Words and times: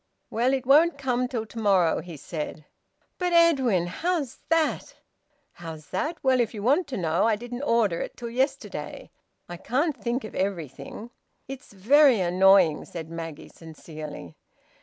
"Well, 0.31 0.51
it 0.55 0.65
won't 0.65 0.97
come 0.97 1.27
till 1.27 1.45
to 1.45 1.59
morrow," 1.59 1.99
he 2.01 2.17
said. 2.17 2.65
"But, 3.19 3.33
Edwin, 3.33 3.85
how's 3.85 4.39
that?" 4.49 4.95
"How's 5.51 5.89
that? 5.91 6.17
Well, 6.23 6.39
if 6.39 6.55
you 6.55 6.63
want 6.63 6.87
to 6.87 6.97
know, 6.97 7.25
I 7.27 7.35
didn't 7.35 7.61
order 7.61 8.01
it 8.01 8.17
till 8.17 8.31
yesterday. 8.31 9.11
I 9.47 9.57
can't 9.57 9.95
think 9.95 10.23
of 10.23 10.33
everything." 10.33 11.11
"It's 11.47 11.71
very 11.71 12.19
annoying!" 12.19 12.83
said 12.85 13.11
Maggie 13.11 13.49
sincerely. 13.49 14.35